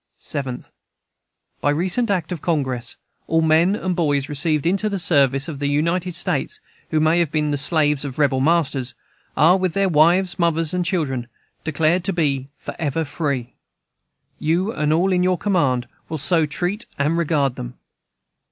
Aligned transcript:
7th. 0.19 0.71
By 1.61 1.69
recent 1.69 2.09
act 2.09 2.31
of 2.31 2.41
Congress, 2.41 2.97
all 3.27 3.43
men 3.43 3.75
and 3.75 3.95
boys 3.95 4.29
received 4.29 4.65
into 4.65 4.89
the 4.89 4.97
service 4.97 5.47
of 5.47 5.59
the 5.59 5.67
United 5.69 6.15
States, 6.15 6.59
who 6.89 6.99
may 6.99 7.19
have 7.19 7.31
been 7.31 7.51
the 7.51 7.55
slaves 7.57 8.03
of 8.03 8.17
rebel 8.17 8.39
masters, 8.39 8.95
are, 9.37 9.57
with 9.57 9.73
their 9.73 9.87
wives, 9.89 10.39
mothers, 10.39 10.73
and 10.73 10.83
children, 10.83 11.27
declared 11.63 12.03
to 12.05 12.13
be 12.13 12.49
forever 12.57 13.05
free. 13.05 13.53
You 14.39 14.71
and 14.71 14.91
all 14.91 15.13
in 15.13 15.21
your 15.21 15.37
command 15.37 15.87
will 16.09 16.17
so 16.17 16.47
treat 16.47 16.87
and 16.97 17.15
regard 17.15 17.55
them. 17.55 17.75